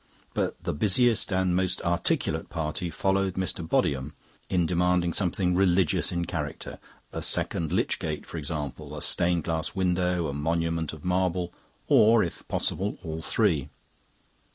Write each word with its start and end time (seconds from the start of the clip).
But 0.33 0.63
the 0.63 0.73
busiest 0.73 1.31
and 1.31 1.55
most 1.55 1.79
articulate 1.83 2.49
party 2.49 2.89
followed 2.89 3.35
Mr. 3.35 3.61
Bodiham 3.69 4.13
in 4.49 4.65
demanding 4.65 5.13
something 5.13 5.53
religious 5.53 6.11
in 6.11 6.25
character 6.25 6.79
a 7.13 7.21
second 7.21 7.71
lich 7.71 7.99
gate, 7.99 8.25
for 8.25 8.37
example, 8.37 8.97
a 8.97 9.01
stained 9.03 9.43
glass 9.43 9.75
window, 9.75 10.27
a 10.27 10.33
monument 10.33 10.91
of 10.91 11.05
marble, 11.05 11.53
or, 11.87 12.23
if 12.23 12.47
possible, 12.47 12.97
all 13.03 13.21
three. 13.21 13.69